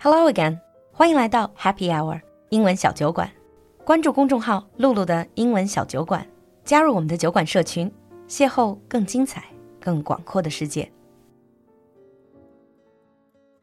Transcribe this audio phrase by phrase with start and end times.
[0.00, 0.58] Hello again，
[0.92, 3.30] 欢迎来到 Happy Hour 英文小酒馆。
[3.84, 6.26] 关注公众号“露露的英文小酒馆”，
[6.64, 7.90] 加入我们的酒馆社群，
[8.28, 9.44] 邂逅更精彩、
[9.80, 10.90] 更广阔的世界。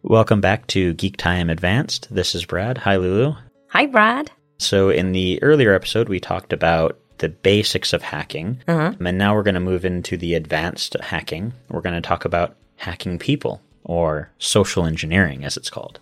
[0.01, 2.13] Welcome back to Geek Time Advanced.
[2.13, 2.79] This is Brad.
[2.79, 3.35] Hi, Lulu.
[3.69, 4.27] Hi, Brad.
[4.59, 8.57] So, in the earlier episode, we talked about the basics of hacking.
[8.67, 8.93] Uh-huh.
[8.99, 11.53] And now we're going to move into the advanced hacking.
[11.69, 15.99] We're going to talk about hacking people, or social engineering, as it's called.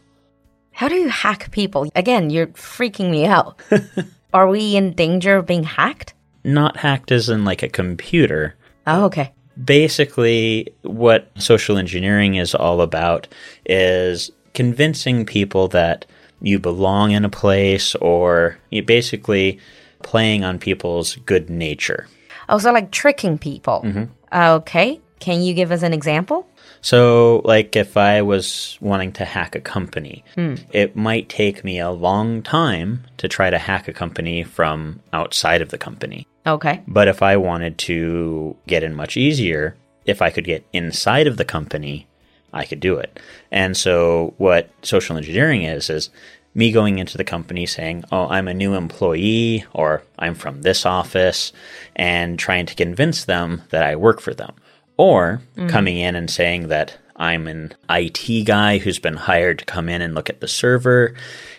[0.77, 1.91] How do you hack people?
[1.95, 3.59] Again, you're freaking me out.
[4.35, 6.13] Are we in danger of being hacked?
[6.45, 8.55] Not hacked as in like a computer.
[8.87, 9.33] Oh, okay.
[9.65, 13.27] Basically, what social engineering is all about
[13.65, 16.05] is convincing people that
[16.43, 19.59] you belong in a place or you basically
[20.03, 22.07] playing on people's good nature.
[22.51, 23.81] Oh, so like tricking people.
[23.83, 24.05] Mm-hmm.
[24.31, 25.01] Okay.
[25.19, 26.47] Can you give us an example?
[26.81, 30.55] So, like if I was wanting to hack a company, hmm.
[30.73, 35.63] it might take me a long time to try to hack a company from outside
[35.63, 36.27] of the company.
[36.47, 36.83] Okay.
[36.87, 41.37] But if I wanted to get in much easier, if I could get inside of
[41.37, 42.07] the company,
[42.53, 43.19] I could do it.
[43.51, 46.11] And so what social engineering is is
[46.55, 50.87] me going into the company saying, "Oh, I'm a new employee or I'm from this
[50.87, 51.53] office,"
[51.95, 54.55] and trying to convince them that I work for them.
[54.97, 55.69] Or mm.
[55.69, 60.03] coming in and saying that I'm an IT guy who's been hired to come in
[60.03, 61.15] and look at the server.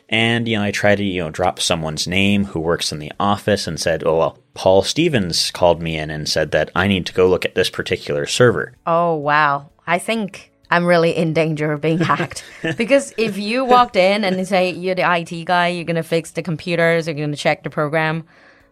[0.09, 3.11] And, you know, I try to, you know, drop someone's name who works in the
[3.19, 7.05] office and said, oh, well, Paul Stevens called me in and said that I need
[7.07, 8.73] to go look at this particular server.
[8.85, 9.69] Oh, wow.
[9.85, 12.43] I think I'm really in danger of being hacked.
[12.77, 16.31] because if you walked in and say you're the IT guy, you're going to fix
[16.31, 18.23] the computers, you're going to check the program.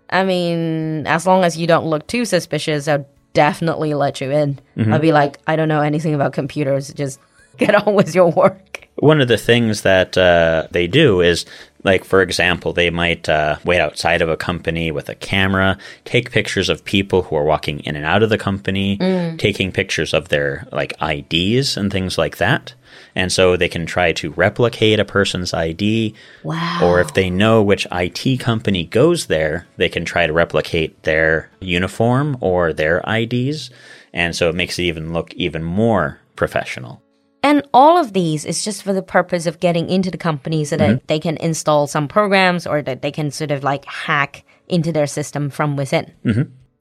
[0.09, 4.57] I mean, as long as you don't look too suspicious, I'll definitely let you in.
[4.91, 6.91] I'll be like, I don't know anything about computers.
[6.91, 7.19] Just
[7.57, 8.87] get on with your work.
[8.95, 11.45] One of the things that uh, they do is,
[11.83, 16.31] like, for example, they might uh, wait outside of a company with a camera, take
[16.31, 18.97] pictures of people who are walking in and out of the company,
[19.37, 22.73] taking pictures of their, like, IDs and things like that.
[23.15, 26.13] And so they can try to replicate a person's ID.
[26.43, 26.79] Wow.
[26.83, 31.49] Or if they know which IT company goes there, they can try to replicate their
[31.61, 33.69] uniform or their IDs.
[34.13, 37.01] And so it makes it even look even more professional.
[37.41, 40.77] And all of these is just for the purpose of getting into the company so
[40.77, 44.91] that they can install some programs or that they can sort of like hack into
[44.91, 46.11] their system from within.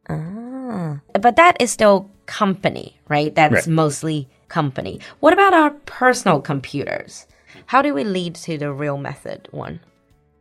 [0.08, 1.00] Ah.
[1.20, 3.34] But that is still company, right?
[3.34, 3.66] That's Right.
[3.66, 5.00] mostly company.
[5.20, 7.26] What about our personal computers?
[7.66, 9.80] How do we lead to the real method one?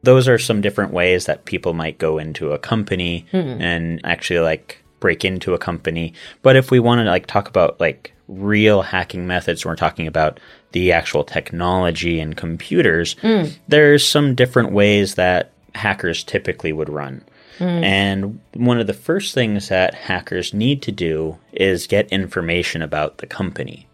[0.03, 3.38] those are some different ways that people might go into a company hmm.
[3.38, 6.13] and actually like break into a company.
[6.42, 10.40] But if we want to like talk about like real hacking methods, we're talking about
[10.74, 13.46] the actual technology and computers, hmm.
[13.68, 17.24] there's some different ways that hackers typically would run.
[17.58, 17.84] Hmm.
[17.84, 23.19] And one of the first things that hackers need to do is get information about
[23.19, 23.88] the company.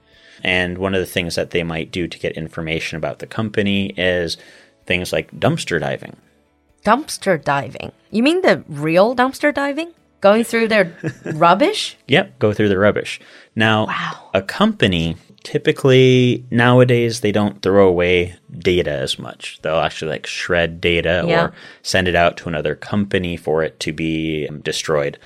[0.44, 3.88] And one of the things that they might do to get information about the company
[3.98, 4.38] is
[4.86, 6.16] things like dumpster diving.
[6.86, 7.92] Dumpster diving.
[8.12, 9.92] You mean the real dumpster diving?
[10.22, 10.94] Going through their
[11.34, 11.98] rubbish?
[12.08, 13.20] Yep, go through the rubbish.
[13.56, 14.30] Now, Wow.
[14.34, 19.60] a company typically nowadays they don't throw away data as much.
[19.62, 21.46] They'll actually like shred data Yeah.
[21.46, 25.18] or send it out to another company for it to be destroyed.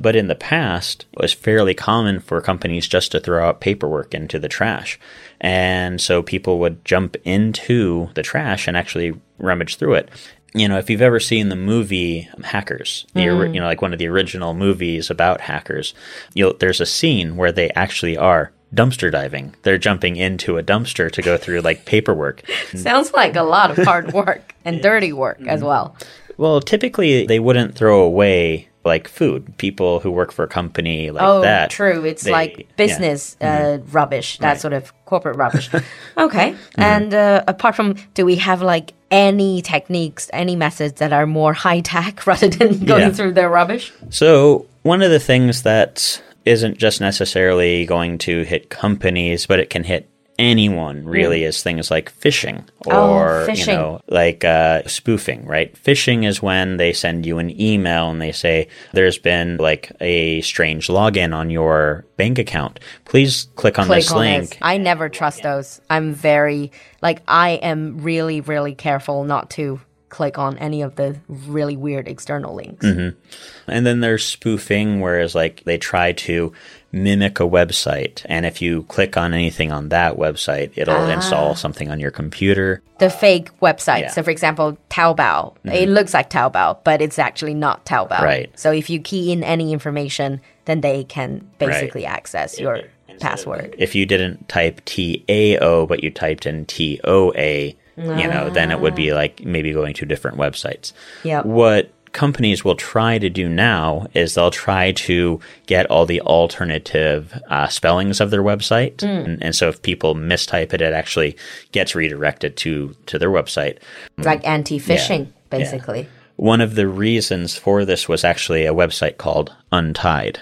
[0.00, 4.14] But in the past, it was fairly common for companies just to throw out paperwork
[4.14, 4.98] into the trash.
[5.40, 10.08] And so people would jump into the trash and actually rummage through it.
[10.54, 13.54] You know, if you've ever seen the movie Hackers, the ori- mm.
[13.54, 15.94] you know, like one of the original movies about hackers,
[16.34, 19.54] you'll, there's a scene where they actually are dumpster diving.
[19.62, 22.42] They're jumping into a dumpster to go through like paperwork.
[22.74, 25.68] Sounds like a lot of hard work and dirty work as mm-hmm.
[25.68, 25.96] well.
[26.36, 29.56] Well, typically they wouldn't throw away like food.
[29.58, 31.70] People who work for a company like Oh, that.
[31.70, 32.04] true.
[32.04, 32.64] It's they- like yeah.
[32.64, 32.76] Mm-hmm.
[32.76, 34.60] business uh, rubbish, that Right.
[34.60, 35.68] sort of corporate rubbish.
[36.18, 36.52] okay.
[36.52, 36.80] Mm-hmm.
[36.80, 41.52] And uh, apart from, do we have like any techniques, any methods that are more
[41.66, 43.10] high tech rather than going Yeah.
[43.12, 43.92] through their rubbish?
[44.10, 49.68] So, one of the things that isn't just necessarily going to hit companies, but it
[49.68, 50.08] can hit
[50.40, 52.92] anyone really is things like phishing Mm.
[52.94, 53.58] Oh, or phishing.
[53.58, 58.20] you know like uh, spoofing right phishing is when they send you an email and
[58.22, 63.86] they say there's been like a strange login on your bank account please click on
[63.86, 64.58] Click this on link this.
[64.62, 65.80] I never trust those.
[65.90, 66.70] I'm very,
[67.02, 69.80] like, I am really, really careful not to
[70.10, 72.84] click on any of the really weird external links.
[72.84, 76.52] And then there's spoofing, whereas like they try to
[76.92, 81.88] mimic a website, and if you click on anything on that website, it'll install something
[81.88, 82.82] on your computer.
[82.98, 84.00] The fake website.
[84.00, 84.06] Yeah.
[84.06, 84.14] Mm-hmm.
[84.14, 88.20] So, for example, Taobao, it looks like Taobao, but it's actually not Taobao.
[88.20, 88.58] Right.
[88.58, 92.80] So, if you key in any information, then they can basically access your
[93.20, 93.76] password.
[93.78, 98.26] If you didn't type T A O, but you typed in T O A, you
[98.28, 100.92] know, then it would be like maybe going to different websites.
[101.24, 101.44] Yep.
[101.44, 107.40] What companies will try to do now is they'll try to get all the alternative
[107.48, 111.36] uh, spellings of their website, and, and so if people mistype it, it actually
[111.72, 113.78] gets redirected to to their website.
[114.18, 115.26] Like anti phishing, Mm.
[115.52, 115.58] Yeah.
[115.58, 116.08] basically.
[116.36, 120.40] One of the reasons for this was actually a website called Untied.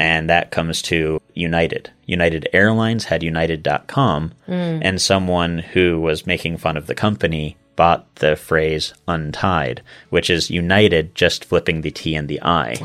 [0.00, 1.90] And that comes to United.
[2.06, 4.80] United Airlines had United.com, mm.
[4.82, 10.50] and someone who was making fun of the company bought the phrase untied, which is
[10.50, 12.76] United just flipping the T and the I.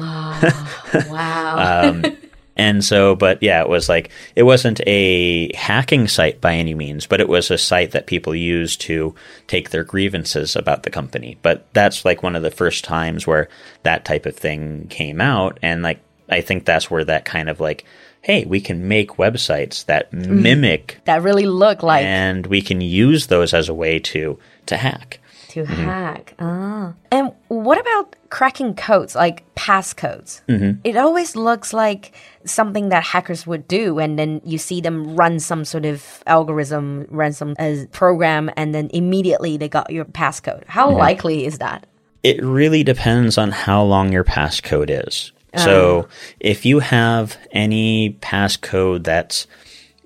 [1.10, 1.56] Wow.
[1.96, 2.18] Um,
[2.58, 7.06] and so, but yeah, it was like, it wasn't a hacking site by any means,
[7.06, 9.14] but it was a site that people used to
[9.48, 11.38] take their grievances about the company.
[11.42, 13.50] But that's like one of the first times where
[13.84, 15.60] that type of thing came out.
[15.62, 17.86] And like, I think that's where that kind of like,
[18.22, 23.27] hey, we can make websites that mimic that really look like and we can use
[23.27, 25.19] those as a way to, to hack.
[25.50, 26.33] to hack.
[26.39, 26.94] Ah.
[27.12, 30.42] And what about cracking codes, like passcodes?
[30.50, 30.81] Mm-hmm.
[30.83, 32.13] It always looks like
[32.44, 37.06] something that hackers would do, and then you see them run some sort of algorithm,
[37.10, 40.63] run some uh, program, and then immediately they got your passcode.
[40.68, 41.86] How likely is that?
[42.24, 45.31] It really depends on how long your passcode is.
[45.63, 46.07] So
[46.40, 49.48] if you have any passcode that's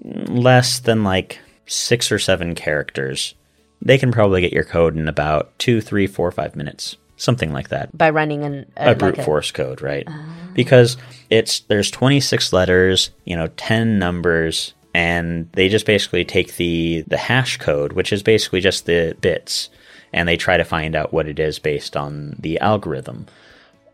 [0.03, 3.35] less than like six or seven characters,
[3.81, 7.69] they can probably get your code in about two, three, four, five minutes, something like
[7.69, 7.97] that.
[7.97, 10.07] By running an, uh, A like brute force code, right?
[10.53, 10.97] Because
[11.29, 17.17] it's there's 26 letters, you know, 10 numbers, and they just basically take the the
[17.17, 19.69] hash code, which is basically just the bits,
[20.11, 23.27] and they try to find out what it is based on the algorithm.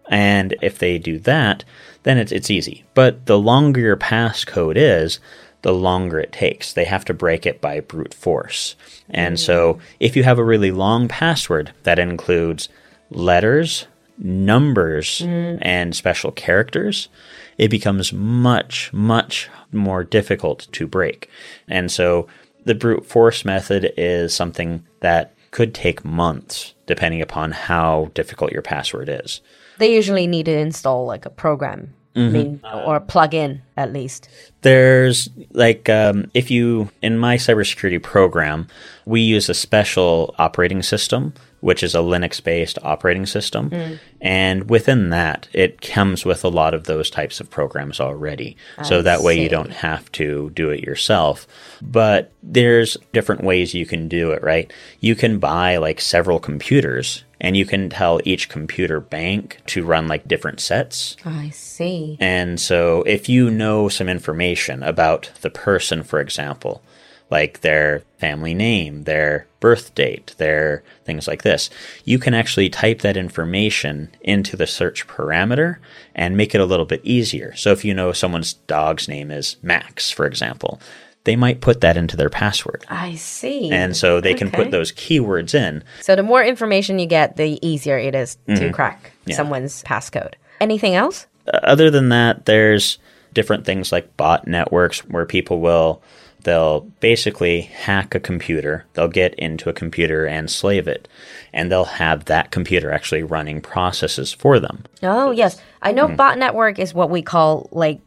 [0.10, 1.64] And if they do that,
[2.04, 2.84] then it's it's easy.
[2.94, 5.20] But the longer your passcode is,
[5.62, 6.74] the longer it takes.
[6.74, 8.76] They have to break it by brute force.
[9.10, 9.40] And mm.
[9.40, 12.70] so if you have a really long password that includes
[13.10, 13.88] letters,
[14.18, 15.58] numbers, mm.
[15.62, 17.10] and special characters,
[17.58, 21.30] it becomes much, much more difficult to break.
[21.68, 22.28] And so
[22.66, 28.62] the brute force method is something that could take months, depending upon how difficult your
[28.62, 29.40] password is.
[29.78, 34.28] They usually need to install like a program, I mean, or a plug-in at least.
[34.64, 38.68] There's like um, if you in my cybersecurity program,
[39.06, 41.34] we use a special operating system,
[41.66, 43.98] which is a Linux-based operating system, mm.
[44.22, 48.56] and within that, it comes with a lot of those types of programs already.
[48.84, 51.48] so I that way, you don't have to do it yourself.
[51.82, 54.44] But there's different ways you can do it.
[54.44, 54.72] Right?
[55.00, 57.24] You can buy like several computers.
[57.42, 61.18] And you can tell each computer bank to run like different sets.
[61.26, 62.18] I see.
[62.20, 66.82] And so, if you know some information about the person, for example,
[67.30, 71.70] like their family name, their birth date, their things like this,
[72.04, 75.78] you can actually type that information into the search parameter
[76.14, 77.56] and make it a little bit easier.
[77.56, 80.80] So, if you know someone's dog's name is Max, for example,
[81.24, 82.86] they might put that into their password.
[82.88, 83.72] I see.
[83.72, 85.84] And so they can put those keywords in.
[86.02, 89.30] So the more information you get, the easier it is to crack Mm-hmm.
[89.32, 89.36] Yeah.
[89.36, 90.36] someone's passcode.
[90.62, 91.26] Anything else?
[91.64, 93.00] other than that, there's
[93.34, 96.02] different things like bot networks where people will
[96.46, 98.86] they'll basically hack a computer.
[98.94, 101.08] They'll get into a computer and slave it,
[101.54, 104.86] and they'll have that computer actually running processes for them.
[105.04, 105.62] Oh, yes.
[105.82, 106.16] I know Mm-hmm.
[106.16, 108.00] bot network is what we call like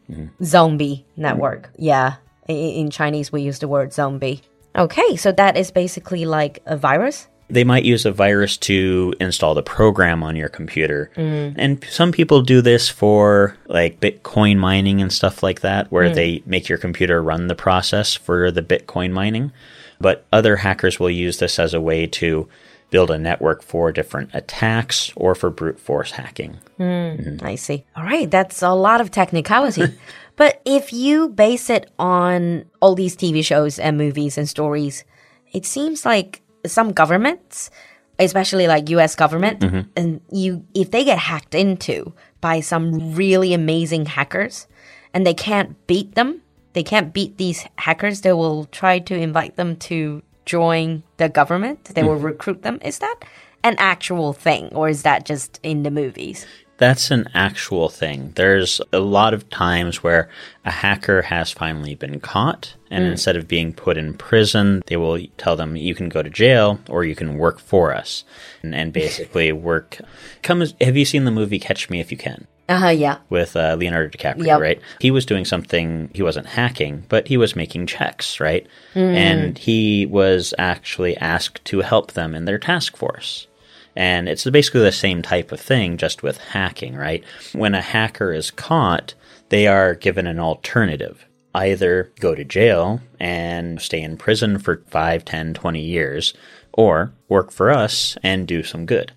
[0.43, 1.69] zombie network.
[1.77, 2.15] Yeah.
[2.47, 4.41] In Chinese, we use the word zombie.
[4.75, 7.27] Okay, so that is basically like a virus?
[7.49, 11.11] They might use a virus to install the program on your computer.
[11.15, 11.55] Mm.
[11.57, 16.13] And some people do this for like Bitcoin mining and stuff like that, where mm.
[16.13, 19.51] they make your computer run the process for the Bitcoin mining.
[19.99, 22.47] But other hackers will use this as a way to
[22.89, 26.57] build a network for different attacks or for brute force hacking.
[26.79, 27.19] Mm.
[27.19, 27.45] Mm-hmm.
[27.45, 27.85] I see.
[27.95, 29.83] All right, that's a lot of technicality.
[30.35, 35.03] but if you base it on all these TV shows and movies and stories,
[35.51, 37.69] it seems like some governments,
[38.17, 39.89] especially like US government, mm-hmm.
[39.95, 44.67] and you if they get hacked into by some really amazing hackers
[45.13, 46.41] and they can't beat them,
[46.73, 51.85] they can't beat these hackers, they will try to invite them to join the government.
[51.85, 52.07] They mm.
[52.07, 52.79] will recruit them.
[52.81, 53.17] Is that
[53.63, 56.45] an actual thing, or is that just in the movies?
[56.79, 58.31] That's an actual thing.
[58.35, 60.29] There's a lot of times where
[60.65, 65.19] a hacker has finally been caught, and instead of being put in prison, they will
[65.37, 68.23] tell them you can go to jail or you can work for us,
[68.63, 69.99] and, and basically work.
[70.41, 72.47] Come, have you seen the movie Catch Me If You Can?
[72.69, 72.87] Uh huh.
[72.89, 73.17] Yeah.
[73.29, 74.61] with uh, Leonardo DiCaprio, Yep.
[74.61, 74.81] right?
[75.01, 78.65] He was doing something, he wasn't hacking, but he was making checks, right?
[78.93, 83.47] And he was actually asked to help them in their task force.
[83.95, 87.23] And it's basically the same type of thing, just with hacking, right?
[87.53, 89.13] When a hacker is caught,
[89.49, 91.25] they are given an alternative.
[91.53, 96.33] Either go to jail and stay in prison for 5, 10, 20 years,
[96.73, 99.11] or work for us and do some good.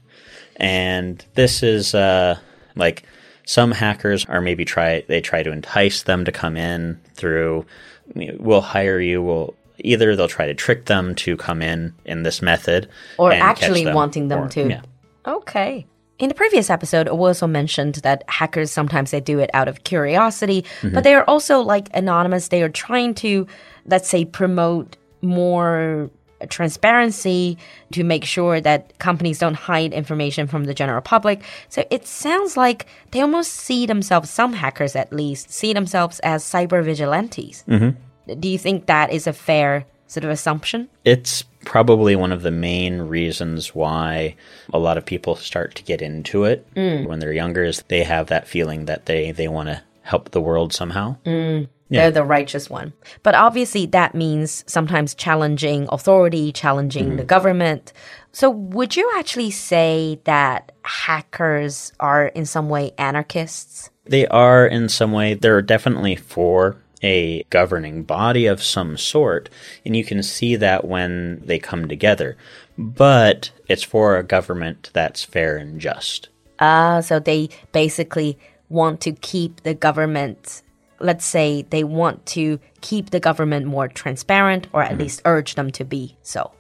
[0.57, 2.39] And this is uh,
[2.75, 3.05] like
[3.45, 7.67] some hackers are maybe try they try to entice them to come in through
[8.15, 12.41] we'll hire you we'll either they'll try to trick them to come in in this
[12.41, 14.69] method Or actually wanting them or- to.
[14.69, 14.83] yeah
[15.27, 15.87] Okay.
[16.19, 19.85] In the previous episode, we also mentioned that hackers sometimes they do it out of
[19.85, 21.01] curiosity, but mm-hmm.
[21.03, 22.49] they are also like anonymous.
[22.49, 23.47] They are trying to,
[23.87, 26.11] let's say, promote more
[26.49, 27.59] transparency
[27.93, 31.43] to make sure that companies don't hide information from the general public.
[31.69, 36.45] So it sounds like they almost see themselves, some hackers at least, see themselves as
[36.45, 37.65] cyber vigilantes.
[37.69, 37.99] Mm-hmm.
[38.27, 40.89] Do you think that is a fair sort of assumption?
[41.05, 44.35] it's probably one of the main reasons why
[44.73, 47.07] a lot of people start to get into it mm.
[47.07, 50.41] when they're younger is they have that feeling that they they want to help the
[50.41, 51.69] world somehow mm.
[52.01, 52.93] They're the righteous one.
[53.23, 57.17] But obviously, that means sometimes challenging authority, challenging mm-hmm.
[57.17, 57.93] the government.
[58.33, 63.91] So, would you actually say that hackers are in some way anarchists?
[64.05, 69.49] They are in some way, they're definitely for a governing body of some sort,
[69.85, 72.37] and you can see that when they come together.
[72.79, 76.29] But it's for a government that's fair and just.
[76.61, 80.63] Ah, so they basically want to keep the government,
[81.01, 85.71] let's say they want to keep the government more transparent or at least urge them
[85.73, 86.51] to be so.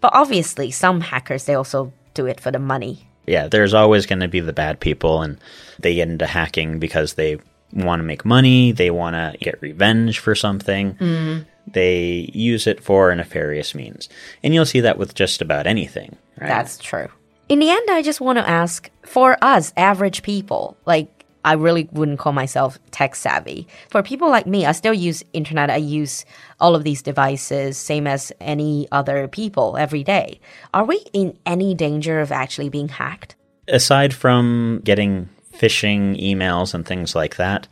[0.00, 3.06] But obviously, some hackers, they also do it for the money.
[3.26, 5.38] Yeah, there's always going to be the bad people, and
[5.78, 7.38] they get into hacking because they
[7.72, 10.94] want to make money, they want to get revenge for something.
[10.94, 11.42] Mm-hmm.
[11.70, 14.08] They use it for nefarious means.
[14.42, 16.48] And you'll see that with just about anything, right?
[16.48, 17.08] That's true.
[17.48, 21.08] In the end, I just want to ask for us, average people, like,
[21.44, 23.68] I really wouldn't call myself tech savvy.
[23.90, 25.70] For people like me, I still use internet.
[25.70, 26.24] I use
[26.60, 30.40] all of these devices, same as any other people every day.
[30.74, 33.36] Are we in any danger of actually being hacked?
[33.68, 37.66] aside from getting phishing emails and things like that,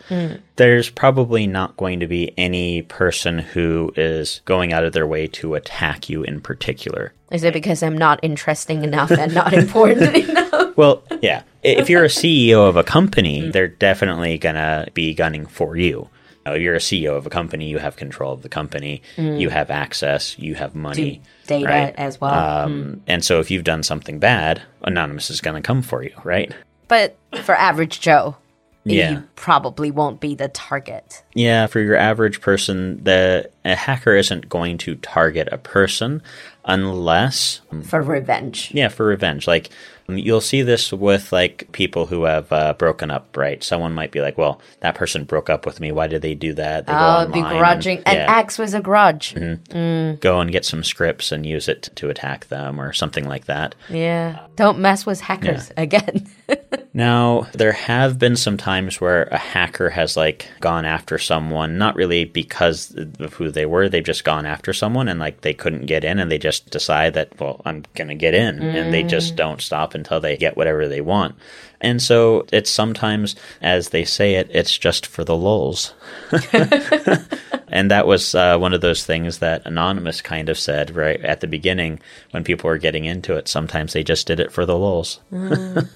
[0.56, 5.26] there's probably not going to be any person who is going out of their way
[5.28, 7.12] to attack you in particular.
[7.30, 10.76] Is it because I'm not interesting enough and not important enough?
[10.76, 11.42] Well, yeah.
[11.62, 16.08] If you're a CEO of a company, they're definitely going to be gunning for you.
[16.46, 19.68] Uh, You're a CEO of a company, you have control of the company, you have
[19.68, 21.20] access, you have money.
[21.48, 21.94] Data right?
[21.96, 22.32] as well.
[22.66, 26.12] Um, And so if you've done something bad, Anonymous is going to come for you,
[26.22, 26.54] right?
[26.88, 28.36] But for average Joe,
[28.84, 29.10] Yeah.
[29.10, 31.22] you probably won't be the target.
[31.34, 36.22] Yeah, for your average person, the a hacker isn't going to target a person
[36.64, 38.70] unless For revenge.
[38.74, 39.46] yeah, for revenge.
[39.46, 39.72] Like um,
[40.08, 43.62] you'll see this with like people who have uh, broken up, right?
[43.62, 45.92] Someone might be like, "Well, that person broke up with me.
[45.92, 48.02] Why did they do that?" They Oh, and- begrudging.
[48.06, 49.34] And, yeah, was a grudge.
[49.34, 53.75] go and get some scripts and use it to attack them or something like that.
[53.90, 54.46] Yeah.
[54.56, 56.26] Don't mess with hackers again.
[56.96, 61.94] Now, there have been some times where a hacker has like gone after someone, not
[61.94, 65.84] really because of who they were, they've just gone after someone and like they couldn't
[65.84, 68.62] get in and they just decide that, well, I'm going to get in.
[68.62, 69.36] And they just mm.
[69.36, 71.34] don't stop until they get whatever they want.
[71.82, 75.92] And so it's sometimes, as they say it, it's just for the lulz.
[77.68, 81.40] and that was uh, one of those things that Anonymous kind of said right at
[81.40, 83.49] the beginning when people were getting into it.
[83.49, 85.20] Sometimes they just did it for the lulz.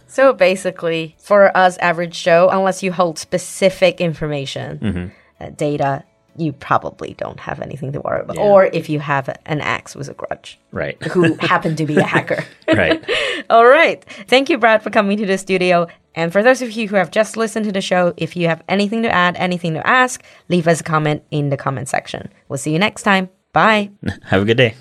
[0.07, 6.05] so basically, for us, average Joe, unless you hold specific information, uh, data,
[6.40, 8.38] you probably don't have anything to worry about.
[8.38, 11.02] Or if you have an ex with a grudge Right.
[11.04, 12.44] who happened to be a hacker.
[12.68, 13.02] right.
[13.50, 14.04] All right.
[14.28, 15.88] Thank you, Brad, for coming to the studio.
[16.14, 18.62] And for those of you who have just listened to the show, if you have
[18.68, 22.30] anything to add, anything to ask, leave us a comment in the comment section.
[22.50, 23.30] We'll see you next time.
[23.54, 23.92] Bye.
[24.30, 24.74] Have a good day.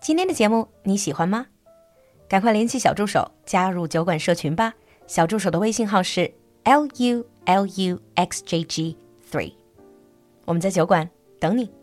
[0.00, 1.46] 今天的节目你喜欢吗？
[2.28, 4.72] 赶快联系小助手加入酒馆社群吧。
[5.06, 6.32] 小助手的微信号是
[6.64, 8.96] l u l u x j g
[9.30, 9.52] three，
[10.47, 11.07] 我们在酒馆
[11.41, 11.76] 等你。